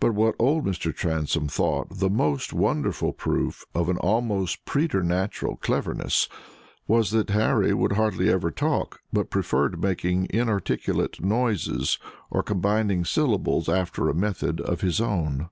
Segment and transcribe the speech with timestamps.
[0.00, 0.94] But what old Mr.
[0.94, 6.28] Transome thought the most wonderful proof of an almost preternatural cleverness
[6.86, 11.98] was, that Harry would hardly ever talk, but preferred making inarticulate noises,
[12.30, 15.48] or combining syllables after a method of his own.